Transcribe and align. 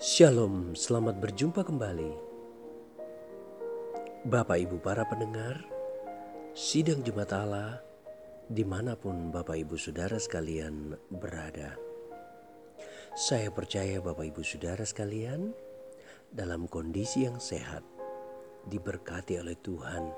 Shalom, 0.00 0.72
selamat 0.72 1.20
berjumpa 1.20 1.60
kembali. 1.60 2.12
Bapak 4.24 4.56
Ibu 4.56 4.80
para 4.80 5.04
pendengar, 5.04 5.60
sidang 6.56 7.04
Jumat 7.04 7.28
Allah 7.36 7.84
di 8.48 8.64
mana 8.64 8.96
pun 8.96 9.28
Bapak 9.28 9.60
Ibu 9.60 9.76
Saudara 9.76 10.16
sekalian 10.16 10.96
berada. 11.12 11.76
Saya 13.12 13.52
percaya 13.52 14.00
Bapak 14.00 14.24
Ibu 14.24 14.40
Saudara 14.40 14.88
sekalian 14.88 15.52
dalam 16.32 16.64
kondisi 16.64 17.28
yang 17.28 17.36
sehat, 17.36 17.84
diberkati 18.72 19.36
oleh 19.36 19.60
Tuhan, 19.60 20.08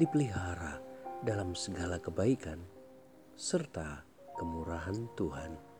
dipelihara 0.00 0.80
dalam 1.20 1.52
segala 1.52 2.00
kebaikan, 2.00 2.56
serta 3.36 4.00
kemurahan 4.40 5.12
Tuhan. 5.12 5.73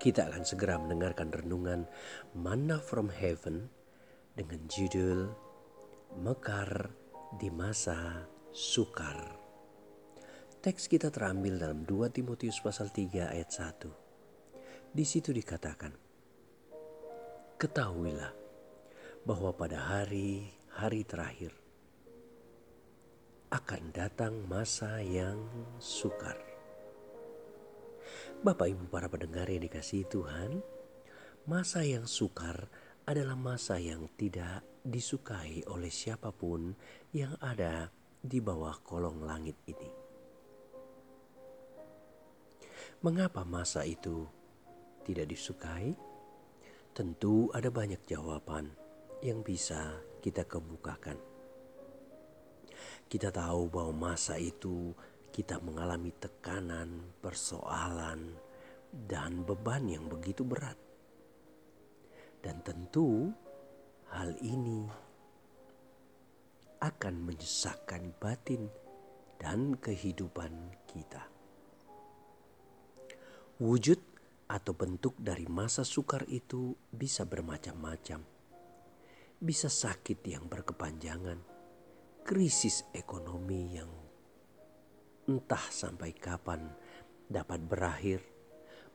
Kita 0.00 0.32
akan 0.32 0.48
segera 0.48 0.80
mendengarkan 0.80 1.28
renungan 1.28 1.84
Manna 2.32 2.80
from 2.80 3.12
Heaven 3.12 3.68
dengan 4.32 4.64
judul 4.64 5.28
Mekar 6.16 6.88
di 7.36 7.52
Masa 7.52 8.24
Sukar. 8.48 9.36
Teks 10.64 10.88
kita 10.88 11.12
terambil 11.12 11.60
dalam 11.60 11.84
2 11.84 12.16
Timotius 12.16 12.64
pasal 12.64 12.88
3 12.88 13.28
ayat 13.28 13.52
1. 13.52 14.96
Di 14.96 15.04
situ 15.04 15.36
dikatakan, 15.36 15.92
Ketahuilah 17.60 18.32
bahwa 19.28 19.52
pada 19.52 19.84
hari-hari 19.84 21.04
terakhir 21.04 21.52
akan 23.52 23.92
datang 23.92 24.48
masa 24.48 25.04
yang 25.04 25.44
sukar. 25.76 26.49
Bapak 28.40 28.72
Ibu 28.72 28.88
para 28.88 29.04
pendengar 29.04 29.52
yang 29.52 29.60
dikasihi 29.68 30.08
Tuhan, 30.08 30.64
masa 31.44 31.84
yang 31.84 32.08
sukar 32.08 32.72
adalah 33.04 33.36
masa 33.36 33.76
yang 33.76 34.08
tidak 34.16 34.64
disukai 34.80 35.60
oleh 35.68 35.92
siapa 35.92 36.32
pun 36.32 36.72
yang 37.12 37.36
ada 37.44 37.92
di 38.16 38.40
bawah 38.40 38.80
kolong 38.80 39.28
langit 39.28 39.60
ini. 39.68 39.92
Mengapa 43.04 43.44
masa 43.44 43.84
itu 43.84 44.24
tidak 45.04 45.28
disukai? 45.28 45.92
Tentu 46.96 47.52
ada 47.52 47.68
banyak 47.68 48.00
jawaban 48.08 48.72
yang 49.20 49.44
bisa 49.44 50.00
kita 50.24 50.48
kemukakan. 50.48 51.20
Kita 53.04 53.28
tahu 53.28 53.68
bahwa 53.68 54.16
masa 54.16 54.40
itu 54.40 54.96
kita 55.30 55.62
mengalami 55.62 56.10
tekanan, 56.18 57.14
persoalan, 57.22 58.34
dan 58.90 59.46
beban 59.46 59.86
yang 59.86 60.10
begitu 60.10 60.42
berat. 60.42 60.76
Dan 62.42 62.60
tentu 62.66 63.30
hal 64.10 64.34
ini 64.42 64.90
akan 66.82 67.14
menyesakkan 67.22 68.16
batin 68.18 68.66
dan 69.38 69.78
kehidupan 69.78 70.74
kita. 70.90 71.28
Wujud 73.60 74.00
atau 74.50 74.72
bentuk 74.74 75.14
dari 75.20 75.46
masa 75.46 75.86
sukar 75.86 76.26
itu 76.26 76.74
bisa 76.90 77.22
bermacam-macam. 77.28 78.24
Bisa 79.40 79.68
sakit 79.68 80.20
yang 80.26 80.48
berkepanjangan, 80.48 81.38
krisis 82.24 82.82
ekonomi 82.96 83.78
yang 83.78 84.09
entah 85.30 85.62
sampai 85.70 86.10
kapan 86.10 86.66
dapat 87.30 87.62
berakhir, 87.62 88.18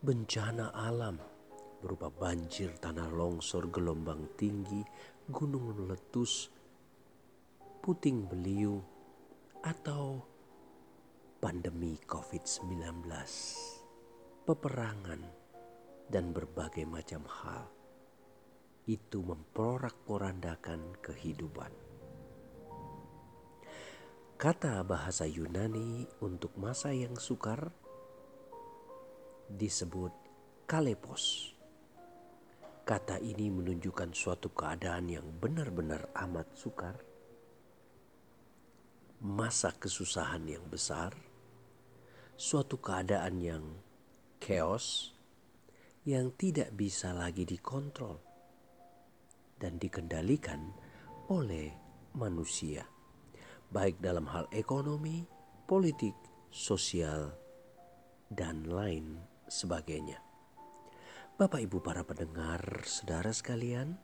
bencana 0.04 0.76
alam 0.76 1.16
berupa 1.80 2.12
banjir, 2.12 2.76
tanah 2.76 3.08
longsor, 3.08 3.72
gelombang 3.72 4.36
tinggi, 4.36 4.84
gunung 5.32 5.72
meletus, 5.72 6.52
puting 7.80 8.28
beliung, 8.28 8.84
atau 9.64 10.20
pandemi 11.40 11.96
COVID-19 12.04 13.08
peperangan, 14.44 15.24
dan 16.12 16.36
berbagai 16.36 16.84
macam 16.84 17.24
hal. 17.26 17.66
Itu 18.86 19.24
memporak-porandakan 19.24 21.00
kehidupan. 21.02 21.85
Kata 24.46 24.86
bahasa 24.86 25.26
Yunani 25.26 26.06
untuk 26.22 26.54
masa 26.54 26.94
yang 26.94 27.18
sukar 27.18 27.74
disebut 29.50 30.14
kalepos. 30.70 31.58
Kata 32.86 33.18
ini 33.18 33.50
menunjukkan 33.50 34.14
suatu 34.14 34.54
keadaan 34.54 35.10
yang 35.10 35.26
benar-benar 35.42 36.14
amat 36.30 36.54
sukar, 36.54 36.94
masa 39.26 39.74
kesusahan 39.74 40.46
yang 40.46 40.70
besar, 40.70 41.18
suatu 42.38 42.78
keadaan 42.78 43.42
yang 43.42 43.66
chaos 44.38 45.18
yang 46.06 46.30
tidak 46.38 46.70
bisa 46.78 47.18
lagi 47.18 47.50
dikontrol 47.50 48.22
dan 49.58 49.82
dikendalikan 49.82 50.70
oleh 51.34 51.74
manusia, 52.14 52.86
baik 53.72 54.02
dalam 54.02 54.26
hal 54.30 54.46
ekonomi, 54.52 55.26
politik, 55.66 56.14
sosial, 56.50 57.34
dan 58.30 58.66
lain 58.66 59.18
sebagainya. 59.48 60.22
Bapak, 61.36 61.62
ibu, 61.64 61.84
para 61.84 62.06
pendengar, 62.08 62.86
saudara 62.88 63.30
sekalian, 63.30 64.00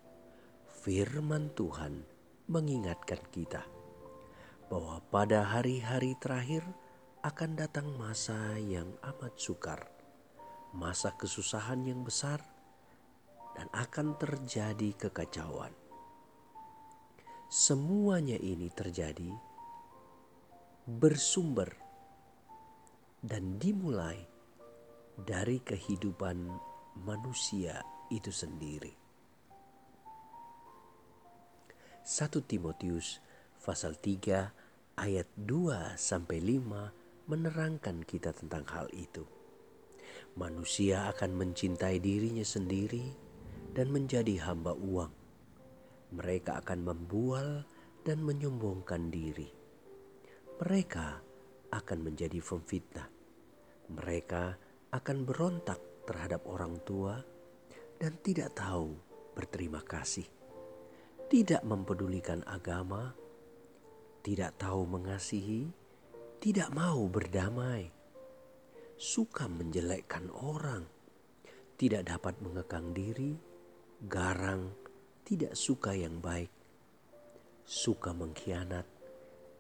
firman 0.84 1.54
Tuhan 1.56 2.04
mengingatkan 2.52 3.22
kita 3.32 3.64
bahwa 4.68 5.04
pada 5.12 5.44
hari-hari 5.44 6.16
terakhir 6.20 6.64
akan 7.22 7.56
datang 7.56 7.88
masa 8.00 8.58
yang 8.60 8.92
amat 9.04 9.36
sukar 9.40 9.92
masa 10.72 11.12
kesusahan 11.20 11.84
yang 11.84 12.02
besar, 12.08 12.40
dan 13.52 13.68
akan 13.76 14.16
terjadi 14.16 14.96
kekacauan. 14.96 15.76
Semuanya 17.52 18.40
ini 18.40 18.72
terjadi 18.72 19.36
bersumber 20.88 21.70
dan 23.22 23.62
dimulai 23.62 24.18
dari 25.22 25.62
kehidupan 25.62 26.50
manusia 27.06 27.86
itu 28.10 28.34
sendiri. 28.34 28.94
1 32.02 32.34
Timotius 32.50 33.22
pasal 33.62 33.94
3 33.94 34.98
ayat 34.98 35.30
2 35.38 35.96
sampai 36.02 36.42
5 36.42 37.30
menerangkan 37.30 38.02
kita 38.02 38.34
tentang 38.34 38.66
hal 38.74 38.90
itu 38.90 39.24
manusia 40.36 41.12
akan 41.12 41.36
mencintai 41.36 42.00
dirinya 42.00 42.44
sendiri 42.46 43.12
dan 43.76 43.92
menjadi 43.92 44.40
hamba 44.48 44.76
uang. 44.76 45.12
Mereka 46.12 46.64
akan 46.64 46.80
membual 46.88 47.64
dan 48.04 48.24
menyombongkan 48.24 49.12
diri. 49.12 49.61
Mereka 50.62 51.08
akan 51.74 52.00
menjadi 52.06 52.38
pemfitnah. 52.38 53.10
Mereka 53.90 54.44
akan 54.94 55.18
berontak 55.26 56.06
terhadap 56.06 56.46
orang 56.46 56.78
tua 56.86 57.18
dan 57.98 58.22
tidak 58.22 58.54
tahu 58.54 58.94
berterima 59.34 59.82
kasih. 59.82 60.30
Tidak 61.26 61.66
mempedulikan 61.66 62.46
agama, 62.46 63.10
tidak 64.22 64.62
tahu 64.62 64.86
mengasihi, 64.86 65.66
tidak 66.38 66.70
mau 66.70 67.10
berdamai 67.10 67.90
suka 69.02 69.50
menjelekkan 69.50 70.30
orang, 70.30 70.86
tidak 71.74 72.06
dapat 72.06 72.38
mengekang 72.38 72.94
diri, 72.94 73.34
garang, 74.06 74.70
tidak 75.26 75.58
suka 75.58 75.98
yang 75.98 76.22
baik, 76.22 76.54
suka 77.66 78.14
mengkhianat, 78.14 78.86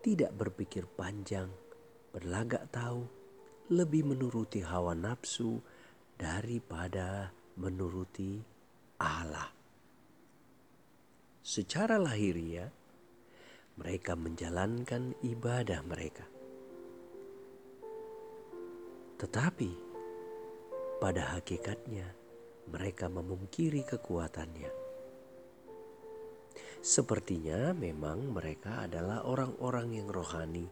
tidak 0.01 0.33
berpikir 0.33 0.89
panjang, 0.98 1.48
berlagak 2.12 2.68
tahu, 2.74 3.06
lebih 3.71 4.09
menuruti 4.09 4.65
hawa 4.65 4.98
nafsu 4.98 5.62
daripada 6.18 7.30
menuruti 7.56 8.42
Allah. 9.00 9.50
Secara 11.42 12.01
lahiriah, 12.01 12.69
mereka 13.77 14.13
menjalankan 14.13 15.15
ibadah 15.25 15.81
mereka 15.86 16.25
tetapi 19.21 19.69
pada 20.97 21.38
hakikatnya 21.38 22.09
mereka 22.74 23.06
memungkiri 23.06 23.86
kekuatannya. 23.86 24.81
Sepertinya 26.81 27.78
memang 27.78 28.33
mereka 28.33 28.89
adalah 28.89 29.22
orang-orang 29.30 30.01
yang 30.01 30.10
rohani 30.10 30.66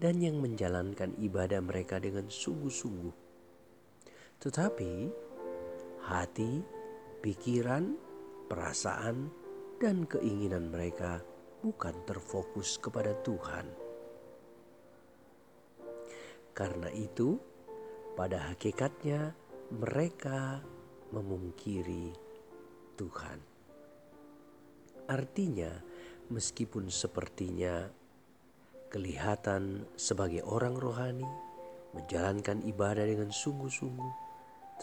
dan 0.00 0.16
yang 0.16 0.40
menjalankan 0.40 1.12
ibadah 1.20 1.60
mereka 1.60 2.00
dengan 2.00 2.32
sungguh-sungguh. 2.32 3.12
Tetapi 4.40 4.92
hati 6.08 6.64
pikiran, 7.20 7.94
perasaan, 8.48 9.28
dan 9.76 10.08
keinginan 10.08 10.72
mereka 10.72 11.20
bukan 11.60 11.94
terfokus 12.08 12.80
kepada 12.80 13.12
Tuhan. 13.20 13.68
Karena 16.56 16.88
itu, 16.96 17.36
pada 18.16 18.48
hakikatnya 18.48 19.36
mereka 19.68 20.64
memungkiri 21.12 22.12
Tuhan. 22.96 23.51
Artinya, 25.10 25.72
meskipun 26.30 26.86
sepertinya 26.92 27.90
kelihatan 28.92 29.88
sebagai 29.96 30.44
orang 30.44 30.76
rohani, 30.76 31.24
menjalankan 31.96 32.60
ibadah 32.64 33.04
dengan 33.08 33.32
sungguh-sungguh, 33.32 34.12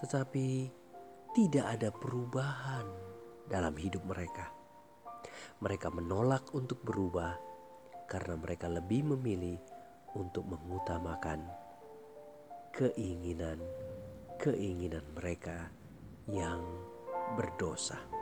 tetapi 0.01 0.69
tidak 1.37 1.65
ada 1.77 1.93
perubahan 1.93 2.89
dalam 3.45 3.77
hidup 3.77 4.01
mereka. 4.05 4.49
Mereka 5.61 5.89
menolak 5.93 6.49
untuk 6.55 6.81
berubah 6.81 7.37
karena 8.09 8.33
mereka 8.39 8.65
lebih 8.65 9.03
memilih 9.13 9.61
untuk 10.17 10.49
mengutamakan 10.49 11.45
keinginan-keinginan 12.73 15.05
mereka 15.13 15.69
yang 16.25 16.65
berdosa. 17.37 18.18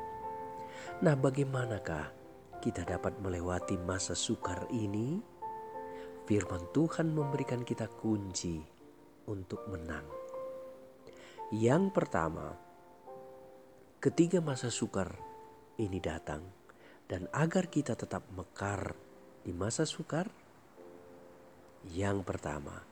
Nah, 1.04 1.14
bagaimanakah 1.14 2.12
kita 2.64 2.84
dapat 2.84 3.18
melewati 3.22 3.78
masa 3.78 4.18
sukar 4.18 4.66
ini? 4.74 5.22
Firman 6.28 6.68
Tuhan 6.76 7.14
memberikan 7.16 7.64
kita 7.64 7.88
kunci 7.88 8.60
untuk 9.32 9.64
menang. 9.72 10.04
Yang 11.56 11.96
pertama, 11.96 12.52
ketika 14.04 14.44
masa 14.44 14.68
sukar 14.68 15.16
ini 15.80 16.04
datang, 16.04 16.44
dan 17.08 17.32
agar 17.32 17.72
kita 17.72 17.96
tetap 17.96 18.28
mekar 18.36 18.92
di 19.48 19.56
masa 19.56 19.88
sukar, 19.88 20.28
yang 21.96 22.20
pertama, 22.28 22.84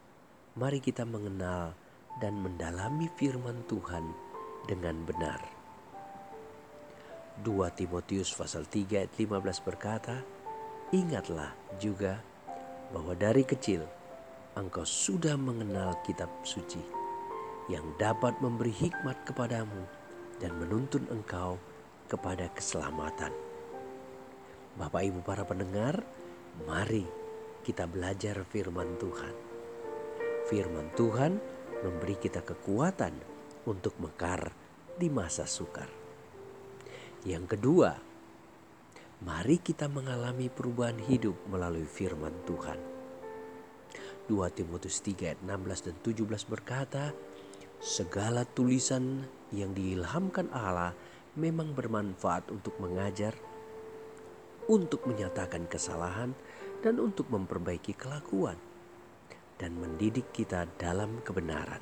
mari 0.56 0.80
kita 0.80 1.04
mengenal 1.04 1.76
dan 2.24 2.40
mendalami 2.40 3.12
firman 3.20 3.68
Tuhan 3.68 4.08
dengan 4.64 5.04
benar. 5.04 5.65
2 7.44 7.52
Timotius 7.76 8.32
pasal 8.32 8.64
3 8.64 9.04
ayat 9.04 9.12
15 9.12 9.68
berkata, 9.68 10.24
Ingatlah 10.96 11.52
juga 11.76 12.24
bahwa 12.96 13.12
dari 13.12 13.44
kecil 13.44 13.84
engkau 14.56 14.88
sudah 14.88 15.36
mengenal 15.36 16.00
kitab 16.08 16.32
suci 16.48 16.80
yang 17.68 17.84
dapat 18.00 18.40
memberi 18.40 18.72
hikmat 18.72 19.28
kepadamu 19.28 19.84
dan 20.40 20.56
menuntun 20.56 21.04
engkau 21.12 21.60
kepada 22.08 22.48
keselamatan. 22.56 23.34
Bapak 24.80 25.04
Ibu 25.04 25.20
para 25.26 25.44
pendengar, 25.44 26.04
mari 26.64 27.04
kita 27.68 27.84
belajar 27.90 28.48
firman 28.48 28.96
Tuhan. 28.96 29.36
Firman 30.48 30.94
Tuhan 30.94 31.42
memberi 31.84 32.16
kita 32.16 32.46
kekuatan 32.46 33.12
untuk 33.68 33.98
mekar 34.00 34.54
di 34.96 35.10
masa 35.10 35.50
sukar. 35.50 36.05
Yang 37.26 37.58
kedua, 37.58 37.98
mari 39.26 39.58
kita 39.58 39.90
mengalami 39.90 40.46
perubahan 40.46 41.02
hidup 41.10 41.34
melalui 41.50 41.90
firman 41.90 42.38
Tuhan. 42.46 42.78
2 44.30 44.46
Timotius 44.54 45.02
3 45.02 45.34
ayat 45.34 45.42
16 45.42 45.90
dan 45.90 45.96
17 46.06 46.54
berkata, 46.54 47.18
Segala 47.82 48.46
tulisan 48.46 49.26
yang 49.50 49.74
diilhamkan 49.74 50.54
Allah 50.54 50.94
memang 51.34 51.74
bermanfaat 51.74 52.54
untuk 52.54 52.78
mengajar, 52.78 53.34
untuk 54.70 55.10
menyatakan 55.10 55.66
kesalahan, 55.66 56.38
dan 56.86 57.02
untuk 57.02 57.26
memperbaiki 57.34 57.98
kelakuan, 57.98 58.62
dan 59.58 59.74
mendidik 59.82 60.30
kita 60.30 60.70
dalam 60.78 61.26
kebenaran. 61.26 61.82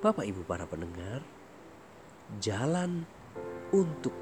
Bapak 0.00 0.24
Ibu 0.24 0.48
para 0.48 0.64
pendengar, 0.64 1.20
jalan 2.40 3.04
untuk 3.76 4.14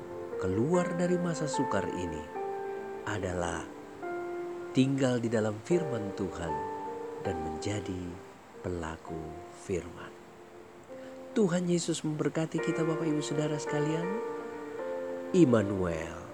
keluar 0.43 0.99
dari 0.99 1.17
masa 1.17 1.47
sukar 1.47 1.87
ini 1.95 2.23
adalah 3.07 3.63
tinggal 4.75 5.23
di 5.23 5.31
dalam 5.31 5.57
firman 5.63 6.13
Tuhan 6.19 6.53
dan 7.23 7.37
menjadi 7.41 8.03
pelaku 8.61 9.23
firman. 9.65 10.13
Tuhan 11.33 11.69
Yesus 11.69 12.03
memberkati 12.03 12.59
kita 12.59 12.83
Bapak 12.83 13.07
Ibu 13.07 13.23
Saudara 13.23 13.57
sekalian. 13.61 14.05
Immanuel 15.37 16.26